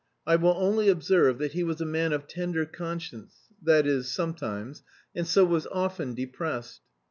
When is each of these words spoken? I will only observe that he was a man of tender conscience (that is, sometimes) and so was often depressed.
I 0.25 0.35
will 0.35 0.55
only 0.57 0.89
observe 0.89 1.37
that 1.37 1.51
he 1.51 1.63
was 1.63 1.79
a 1.79 1.85
man 1.85 2.11
of 2.11 2.25
tender 2.25 2.65
conscience 2.65 3.41
(that 3.61 3.85
is, 3.85 4.11
sometimes) 4.11 4.81
and 5.15 5.27
so 5.27 5.45
was 5.45 5.67
often 5.67 6.15
depressed. 6.15 6.81